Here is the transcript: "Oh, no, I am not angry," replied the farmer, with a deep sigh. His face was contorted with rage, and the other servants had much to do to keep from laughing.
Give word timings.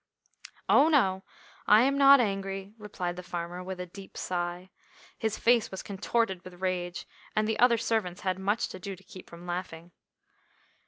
"Oh, 0.67 0.89
no, 0.89 1.21
I 1.67 1.83
am 1.83 1.95
not 1.95 2.19
angry," 2.19 2.73
replied 2.79 3.17
the 3.17 3.21
farmer, 3.21 3.63
with 3.63 3.79
a 3.79 3.85
deep 3.85 4.17
sigh. 4.17 4.71
His 5.15 5.37
face 5.37 5.69
was 5.69 5.83
contorted 5.83 6.43
with 6.43 6.59
rage, 6.59 7.07
and 7.35 7.47
the 7.47 7.59
other 7.59 7.77
servants 7.77 8.21
had 8.21 8.39
much 8.39 8.67
to 8.69 8.79
do 8.79 8.95
to 8.95 9.03
keep 9.03 9.29
from 9.29 9.45
laughing. 9.45 9.91